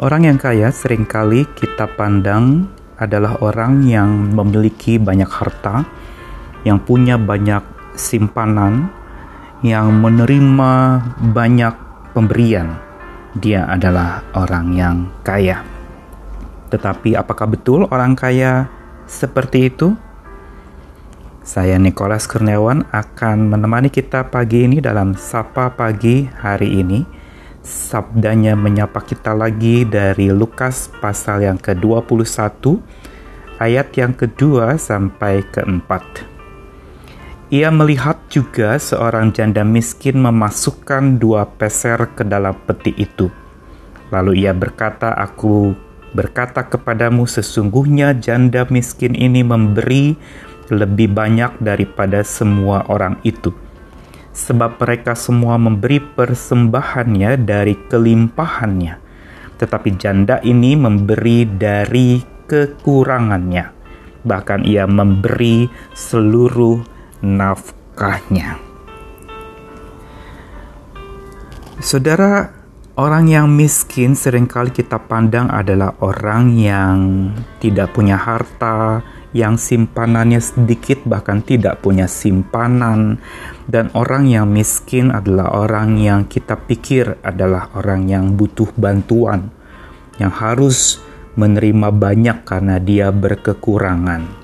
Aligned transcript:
Orang 0.00 0.24
yang 0.24 0.40
kaya 0.40 0.72
sering 0.72 1.04
kali 1.04 1.44
kita 1.52 1.84
pandang 1.92 2.72
adalah 2.96 3.36
orang 3.44 3.84
yang 3.84 4.32
memiliki 4.32 4.96
banyak 4.96 5.28
harta, 5.28 5.84
yang 6.64 6.80
punya 6.80 7.20
banyak 7.20 7.60
simpanan, 8.00 8.88
yang 9.60 9.92
menerima 10.00 11.04
banyak 11.36 11.74
pemberian. 12.16 12.80
Dia 13.36 13.68
adalah 13.68 14.24
orang 14.32 14.72
yang 14.72 14.96
kaya. 15.20 15.68
Tetapi 16.72 17.20
apakah 17.20 17.52
betul 17.52 17.84
orang 17.92 18.16
kaya 18.16 18.72
seperti 19.04 19.68
itu? 19.68 19.92
Saya 21.44 21.76
Nicholas 21.76 22.24
Kurniawan 22.24 22.88
akan 22.88 23.52
menemani 23.52 23.92
kita 23.92 24.32
pagi 24.32 24.64
ini 24.64 24.80
dalam 24.80 25.12
Sapa 25.12 25.68
Pagi 25.76 26.24
hari 26.24 26.80
ini 26.80 27.20
sabdanya 27.60 28.56
menyapa 28.56 29.04
kita 29.04 29.36
lagi 29.36 29.84
dari 29.84 30.32
Lukas 30.32 30.88
pasal 31.00 31.44
yang 31.44 31.60
ke-21 31.60 32.80
ayat 33.60 33.92
yang 33.94 34.16
kedua 34.16 34.80
sampai 34.80 35.44
keempat. 35.52 36.24
Ia 37.50 37.68
melihat 37.68 38.30
juga 38.30 38.78
seorang 38.78 39.34
janda 39.34 39.66
miskin 39.66 40.22
memasukkan 40.22 41.18
dua 41.18 41.44
peser 41.44 41.98
ke 42.14 42.22
dalam 42.22 42.54
peti 42.64 42.94
itu. 42.94 43.26
Lalu 44.14 44.46
ia 44.46 44.54
berkata, 44.54 45.10
"Aku 45.18 45.74
berkata 46.14 46.62
kepadamu, 46.62 47.26
sesungguhnya 47.26 48.14
janda 48.16 48.64
miskin 48.70 49.18
ini 49.18 49.42
memberi 49.42 50.14
lebih 50.70 51.10
banyak 51.10 51.58
daripada 51.58 52.22
semua 52.22 52.86
orang 52.86 53.18
itu." 53.26 53.50
Sebab 54.30 54.78
mereka 54.78 55.18
semua 55.18 55.58
memberi 55.58 55.98
persembahannya 55.98 57.40
dari 57.42 57.74
kelimpahannya, 57.90 58.94
tetapi 59.58 59.88
janda 59.98 60.38
ini 60.40 60.78
memberi 60.78 61.44
dari 61.46 62.22
kekurangannya, 62.46 63.64
bahkan 64.22 64.62
ia 64.66 64.86
memberi 64.86 65.66
seluruh 65.94 66.82
nafkahnya. 67.22 68.58
Saudara, 71.80 72.52
orang 73.00 73.24
yang 73.32 73.48
miskin 73.48 74.12
sering 74.12 74.44
kali 74.44 74.68
kita 74.68 75.00
pandang 75.00 75.48
adalah 75.48 75.96
orang 76.04 76.52
yang 76.52 76.96
tidak 77.56 77.96
punya 77.96 78.20
harta, 78.20 79.00
yang 79.30 79.54
simpanannya 79.54 80.42
sedikit 80.42 81.06
bahkan 81.06 81.42
tidak 81.46 81.82
punya 81.82 82.10
simpanan 82.10 83.22
dan 83.70 83.94
orang 83.94 84.26
yang 84.26 84.50
miskin 84.50 85.14
adalah 85.14 85.54
orang 85.54 86.02
yang 86.02 86.26
kita 86.26 86.58
pikir 86.58 87.22
adalah 87.22 87.70
orang 87.78 88.10
yang 88.10 88.34
butuh 88.34 88.70
bantuan 88.74 89.54
yang 90.18 90.34
harus 90.34 90.98
menerima 91.38 91.94
banyak 91.94 92.42
karena 92.42 92.76
dia 92.82 93.14
berkekurangan. 93.14 94.40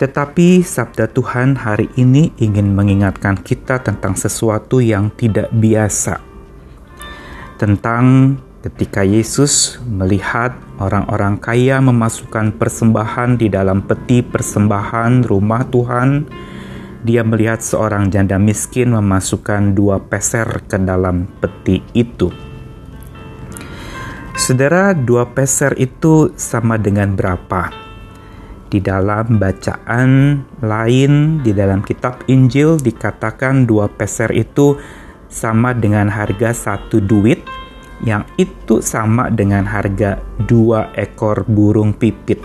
Tetapi 0.00 0.64
sabda 0.64 1.12
Tuhan 1.12 1.60
hari 1.60 1.92
ini 2.00 2.32
ingin 2.40 2.72
mengingatkan 2.72 3.36
kita 3.36 3.84
tentang 3.84 4.16
sesuatu 4.16 4.80
yang 4.80 5.12
tidak 5.12 5.52
biasa. 5.52 6.24
Tentang 7.60 8.32
Ketika 8.60 9.00
Yesus 9.00 9.80
melihat 9.88 10.52
orang-orang 10.76 11.40
kaya 11.40 11.80
memasukkan 11.80 12.60
persembahan 12.60 13.40
di 13.40 13.48
dalam 13.48 13.80
peti 13.88 14.20
persembahan 14.20 15.24
rumah 15.24 15.64
Tuhan, 15.64 16.28
dia 17.00 17.24
melihat 17.24 17.64
seorang 17.64 18.12
janda 18.12 18.36
miskin 18.36 18.92
memasukkan 18.92 19.72
dua 19.72 20.04
peser 20.04 20.44
ke 20.68 20.76
dalam 20.76 21.24
peti 21.40 21.80
itu. 21.96 22.28
Saudara, 24.36 24.92
dua 24.92 25.32
peser 25.32 25.72
itu 25.80 26.36
sama 26.36 26.76
dengan 26.76 27.16
berapa? 27.16 27.72
Di 28.68 28.76
dalam 28.84 29.40
bacaan 29.40 30.44
lain, 30.60 31.40
di 31.40 31.56
dalam 31.56 31.80
kitab 31.80 32.28
Injil 32.28 32.76
dikatakan 32.76 33.64
dua 33.64 33.88
peser 33.88 34.28
itu 34.36 34.76
sama 35.32 35.72
dengan 35.72 36.12
harga 36.12 36.52
satu 36.52 37.00
duit 37.00 37.59
yang 38.04 38.24
itu 38.40 38.80
sama 38.80 39.28
dengan 39.28 39.68
harga 39.68 40.20
dua 40.40 40.92
ekor 40.96 41.44
burung 41.44 41.92
pipit 41.92 42.40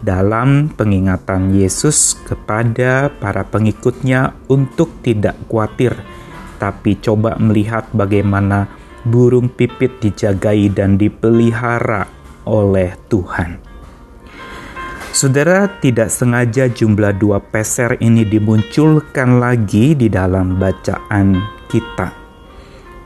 dalam 0.00 0.72
pengingatan 0.72 1.52
Yesus 1.52 2.16
kepada 2.24 3.12
para 3.20 3.44
pengikutnya 3.44 4.32
untuk 4.48 5.04
tidak 5.04 5.36
khawatir, 5.46 5.92
tapi 6.56 6.96
coba 6.98 7.36
melihat 7.36 7.84
bagaimana 7.92 8.66
burung 9.04 9.52
pipit 9.52 10.00
dijagai 10.00 10.72
dan 10.72 10.96
dipelihara 10.96 12.08
oleh 12.48 12.96
Tuhan. 13.12 13.60
Saudara, 15.10 15.66
tidak 15.82 16.08
sengaja 16.08 16.70
jumlah 16.70 17.12
dua 17.18 17.42
peser 17.42 17.98
ini 18.00 18.24
dimunculkan 18.24 19.42
lagi 19.42 19.98
di 19.98 20.06
dalam 20.06 20.56
bacaan 20.56 21.34
kita 21.66 22.19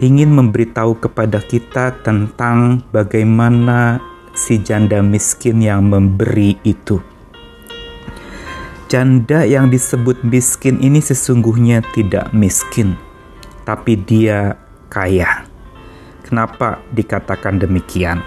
ingin 0.04 0.28
memberitahu 0.36 1.00
kepada 1.00 1.40
kita 1.40 1.96
tentang 2.04 2.84
bagaimana 2.92 3.96
si 4.36 4.60
janda 4.60 5.00
miskin 5.00 5.64
yang 5.64 5.88
memberi 5.88 6.60
itu. 6.60 7.00
Janda 8.92 9.48
yang 9.48 9.72
disebut 9.72 10.20
miskin 10.28 10.76
ini 10.84 11.00
sesungguhnya 11.00 11.80
tidak 11.96 12.30
miskin, 12.36 13.00
tapi 13.64 13.96
dia 13.96 14.60
kaya. 14.92 15.48
Kenapa 16.20 16.84
dikatakan 16.92 17.64
demikian? 17.64 18.20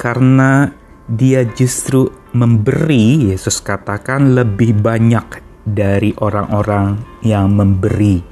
Karena 0.00 0.72
dia 1.04 1.44
justru 1.44 2.08
memberi, 2.32 3.28
Yesus 3.28 3.60
katakan, 3.60 4.32
lebih 4.32 4.80
banyak 4.80 5.44
dari 5.68 6.16
orang-orang 6.16 6.96
yang 7.20 7.52
memberi 7.52 8.24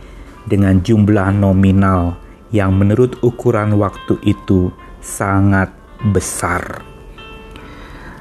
dengan 0.49 0.81
jumlah 0.81 1.37
nominal 1.37 2.26
yang 2.55 2.75
menurut 2.79 3.19
ukuran 3.23 3.75
waktu 3.79 4.19
itu 4.23 4.71
sangat 5.03 5.71
besar. 6.13 6.83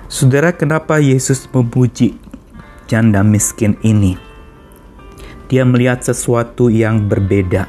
Saudara, 0.05 0.53
kenapa 0.53 1.01
Yesus 1.01 1.49
memuji 1.49 2.15
janda 2.85 3.25
miskin 3.25 3.75
ini? 3.81 4.15
Dia 5.49 5.65
melihat 5.65 6.01
sesuatu 6.01 6.71
yang 6.71 7.05
berbeda. 7.05 7.67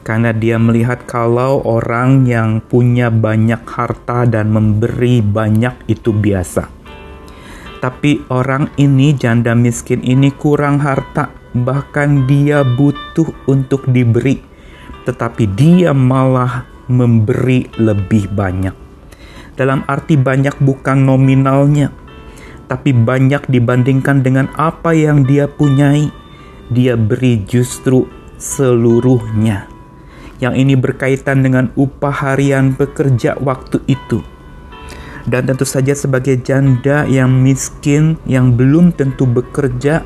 Karena 0.00 0.32
dia 0.32 0.56
melihat 0.56 1.04
kalau 1.04 1.60
orang 1.62 2.24
yang 2.24 2.58
punya 2.64 3.12
banyak 3.12 3.62
harta 3.68 4.24
dan 4.26 4.48
memberi 4.50 5.20
banyak 5.20 5.76
itu 5.86 6.10
biasa. 6.10 6.66
Tapi 7.78 8.26
orang 8.28 8.72
ini, 8.76 9.12
janda 9.16 9.56
miskin 9.56 10.04
ini 10.04 10.32
kurang 10.34 10.80
harta, 10.82 11.32
bahkan 11.52 12.28
dia 12.28 12.64
butuh 12.64 13.28
untuk 13.48 13.88
diberi 13.88 14.49
tetapi 15.04 15.48
dia 15.56 15.90
malah 15.96 16.68
memberi 16.90 17.70
lebih 17.78 18.28
banyak. 18.34 18.74
Dalam 19.54 19.86
arti 19.86 20.16
banyak 20.18 20.58
bukan 20.58 21.06
nominalnya, 21.06 21.92
tapi 22.66 22.90
banyak 22.90 23.46
dibandingkan 23.46 24.26
dengan 24.26 24.50
apa 24.58 24.94
yang 24.94 25.22
dia 25.22 25.46
punyai. 25.46 26.10
Dia 26.70 26.94
beri 26.94 27.42
justru 27.50 28.06
seluruhnya. 28.38 29.66
Yang 30.38 30.54
ini 30.54 30.74
berkaitan 30.78 31.42
dengan 31.44 31.74
upah 31.74 32.30
harian 32.30 32.72
pekerja 32.78 33.36
waktu 33.42 33.82
itu. 33.90 34.22
Dan 35.26 35.50
tentu 35.50 35.68
saja 35.68 35.92
sebagai 35.92 36.40
janda 36.40 37.04
yang 37.04 37.28
miskin 37.28 38.16
yang 38.24 38.56
belum 38.56 38.96
tentu 38.96 39.28
bekerja, 39.28 40.00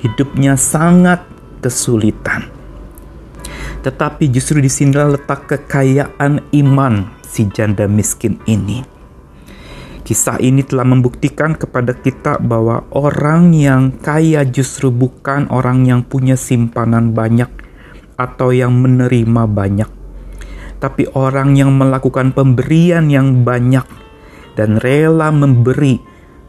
hidupnya 0.00 0.56
sangat 0.56 1.20
kesulitan 1.60 2.53
tetapi 3.84 4.32
justru 4.32 4.64
di 4.64 4.72
sinilah 4.72 5.20
letak 5.20 5.44
kekayaan 5.44 6.40
iman 6.56 7.20
si 7.20 7.44
janda 7.52 7.84
miskin 7.84 8.40
ini. 8.48 8.80
Kisah 10.04 10.40
ini 10.40 10.64
telah 10.64 10.88
membuktikan 10.88 11.56
kepada 11.56 11.92
kita 11.96 12.40
bahwa 12.40 12.88
orang 12.92 13.52
yang 13.52 13.92
kaya 14.00 14.44
justru 14.48 14.88
bukan 14.88 15.48
orang 15.52 15.84
yang 15.84 16.00
punya 16.04 16.36
simpanan 16.36 17.12
banyak 17.12 17.48
atau 18.16 18.52
yang 18.52 18.72
menerima 18.72 19.48
banyak, 19.48 19.90
tapi 20.80 21.08
orang 21.16 21.56
yang 21.56 21.72
melakukan 21.72 22.36
pemberian 22.36 23.08
yang 23.08 23.44
banyak 23.44 23.84
dan 24.60 24.76
rela 24.76 25.32
memberi, 25.32 26.00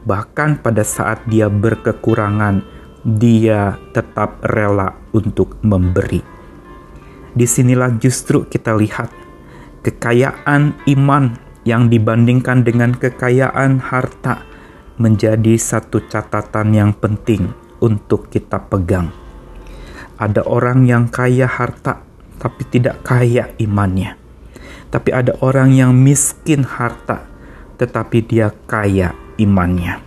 bahkan 0.03 0.59
pada 0.59 0.83
saat 0.83 1.23
dia 1.31 1.47
berkekurangan, 1.47 2.59
dia 3.07 3.79
tetap 3.95 4.43
rela 4.43 4.99
untuk 5.15 5.63
memberi 5.63 6.34
di 7.35 7.43
sinilah 7.43 7.99
justru 7.99 8.47
kita 8.47 8.73
lihat 8.79 9.11
kekayaan 9.83 10.79
iman 10.87 11.35
yang 11.67 11.91
dibandingkan 11.91 12.63
dengan 12.63 12.95
kekayaan 12.95 13.83
harta 13.83 14.47
menjadi 14.95 15.59
satu 15.59 16.07
catatan 16.07 16.71
yang 16.71 16.91
penting 16.95 17.51
untuk 17.83 18.31
kita 18.31 18.63
pegang. 18.71 19.11
Ada 20.15 20.47
orang 20.47 20.87
yang 20.87 21.11
kaya 21.11 21.43
harta 21.43 21.99
tapi 22.39 22.63
tidak 22.67 23.03
kaya 23.03 23.51
imannya. 23.59 24.15
Tapi 24.87 25.09
ada 25.11 25.35
orang 25.43 25.75
yang 25.75 25.91
miskin 25.91 26.63
harta, 26.63 27.27
tetapi 27.75 28.23
dia 28.23 28.55
kaya 28.69 29.11
imannya. 29.35 29.99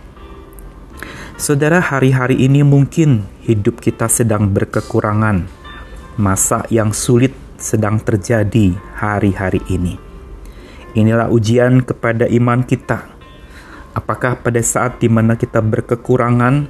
Saudara, 1.39 1.79
hari-hari 1.79 2.41
ini 2.41 2.65
mungkin 2.65 3.23
hidup 3.45 3.79
kita 3.79 4.09
sedang 4.09 4.49
berkekurangan. 4.51 5.58
Masa 6.19 6.67
yang 6.67 6.91
sulit 6.91 7.31
sedang 7.55 7.95
terjadi 7.95 8.75
hari-hari 8.99 9.63
ini. 9.71 9.95
Inilah 10.91 11.31
ujian 11.31 11.79
kepada 11.79 12.27
iman 12.27 12.59
kita. 12.67 13.07
Apakah 13.95 14.35
pada 14.43 14.59
saat 14.59 14.99
di 14.99 15.07
mana 15.07 15.39
kita 15.39 15.63
berkekurangan, 15.63 16.67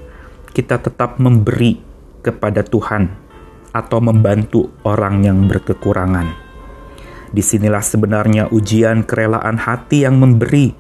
kita 0.54 0.78
tetap 0.78 1.18
memberi 1.18 1.82
kepada 2.22 2.62
Tuhan 2.62 3.10
atau 3.74 3.98
membantu 3.98 4.70
orang 4.86 5.26
yang 5.26 5.42
berkekurangan? 5.50 6.30
Di 7.34 7.42
sinilah 7.42 7.82
sebenarnya 7.82 8.54
ujian 8.54 9.02
kerelaan 9.02 9.58
hati 9.66 10.06
yang 10.06 10.22
memberi, 10.22 10.78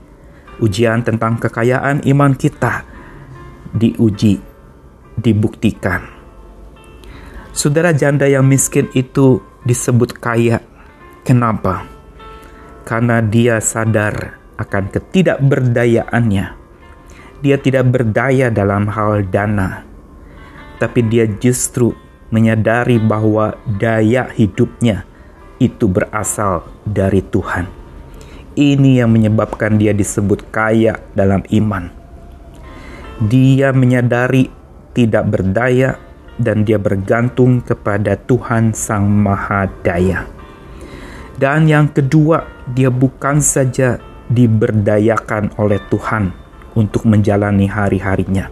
ujian 0.62 1.02
tentang 1.02 1.42
kekayaan 1.42 2.06
iman 2.06 2.38
kita, 2.38 2.86
diuji, 3.74 4.38
dibuktikan. 5.18 6.19
Saudara 7.60 7.92
janda 7.92 8.24
yang 8.24 8.48
miskin 8.48 8.88
itu 8.96 9.44
disebut 9.68 10.16
kaya. 10.16 10.64
Kenapa? 11.28 11.84
Karena 12.88 13.20
dia 13.20 13.60
sadar 13.60 14.40
akan 14.56 14.88
ketidakberdayaannya. 14.88 16.56
Dia 17.44 17.58
tidak 17.60 17.92
berdaya 17.92 18.48
dalam 18.48 18.88
hal 18.88 19.28
dana, 19.28 19.84
tapi 20.80 21.04
dia 21.04 21.28
justru 21.28 21.92
menyadari 22.32 22.96
bahwa 22.96 23.60
daya 23.68 24.32
hidupnya 24.32 25.04
itu 25.60 25.92
berasal 25.92 26.64
dari 26.88 27.20
Tuhan. 27.20 27.68
Ini 28.56 29.04
yang 29.04 29.12
menyebabkan 29.12 29.76
dia 29.76 29.92
disebut 29.92 30.48
kaya 30.48 30.96
dalam 31.12 31.44
iman. 31.52 31.92
Dia 33.20 33.76
menyadari 33.76 34.48
tidak 34.96 35.28
berdaya 35.28 36.08
dan 36.40 36.64
dia 36.64 36.80
bergantung 36.80 37.60
kepada 37.60 38.16
Tuhan 38.16 38.72
Sang 38.72 39.06
Maha 39.06 39.68
Daya. 39.84 40.26
Dan 41.36 41.68
yang 41.68 41.92
kedua, 41.92 42.48
dia 42.72 42.88
bukan 42.92 43.44
saja 43.44 44.00
diberdayakan 44.32 45.60
oleh 45.60 45.80
Tuhan 45.92 46.32
untuk 46.76 47.04
menjalani 47.04 47.68
hari-harinya, 47.68 48.48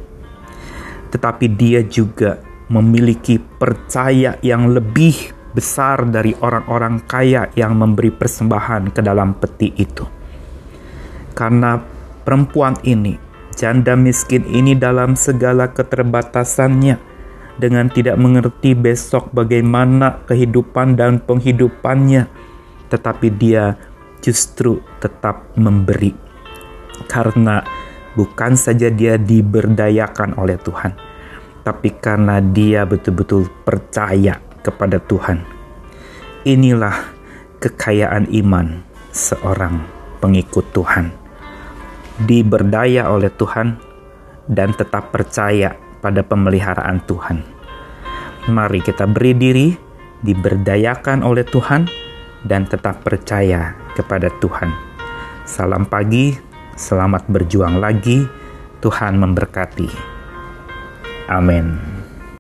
tetapi 1.12 1.48
dia 1.56 1.84
juga 1.84 2.40
memiliki 2.68 3.40
percaya 3.40 4.36
yang 4.44 4.72
lebih 4.72 5.36
besar 5.56 6.06
dari 6.06 6.36
orang-orang 6.38 7.02
kaya 7.08 7.50
yang 7.56 7.74
memberi 7.74 8.12
persembahan 8.14 8.92
ke 8.92 9.02
dalam 9.02 9.34
peti 9.40 9.74
itu. 9.74 10.06
Karena 11.34 11.80
perempuan 12.26 12.78
ini, 12.86 13.18
janda 13.58 13.98
miskin 13.98 14.46
ini 14.50 14.78
dalam 14.78 15.18
segala 15.18 15.72
keterbatasannya, 15.74 17.07
dengan 17.58 17.90
tidak 17.90 18.16
mengerti 18.22 18.78
besok 18.78 19.34
bagaimana 19.34 20.22
kehidupan 20.30 20.94
dan 20.94 21.18
penghidupannya, 21.26 22.30
tetapi 22.94 23.28
dia 23.34 23.74
justru 24.22 24.80
tetap 25.02 25.58
memberi. 25.58 26.14
Karena 27.10 27.62
bukan 28.14 28.54
saja 28.58 28.90
dia 28.90 29.18
diberdayakan 29.18 30.38
oleh 30.38 30.58
Tuhan, 30.62 30.94
tapi 31.66 31.98
karena 31.98 32.42
dia 32.42 32.86
betul-betul 32.86 33.50
percaya 33.66 34.38
kepada 34.62 35.02
Tuhan. 35.02 35.42
Inilah 36.46 36.96
kekayaan 37.58 38.30
iman 38.46 38.86
seorang 39.10 39.82
pengikut 40.22 40.66
Tuhan. 40.74 41.10
Diberdaya 42.18 43.14
oleh 43.14 43.30
Tuhan 43.30 43.78
dan 44.50 44.74
tetap 44.74 45.14
percaya 45.14 45.87
pada 46.00 46.22
pemeliharaan 46.22 47.04
Tuhan. 47.06 47.44
Mari 48.48 48.80
kita 48.80 49.04
beri 49.10 49.36
diri, 49.36 49.68
diberdayakan 50.24 51.22
oleh 51.26 51.44
Tuhan, 51.44 51.90
dan 52.48 52.64
tetap 52.70 53.04
percaya 53.04 53.76
kepada 53.98 54.32
Tuhan. 54.40 54.72
Salam 55.44 55.84
pagi, 55.90 56.38
selamat 56.78 57.28
berjuang 57.28 57.82
lagi. 57.82 58.24
Tuhan 58.78 59.18
memberkati. 59.18 59.90
Amin. 61.28 61.97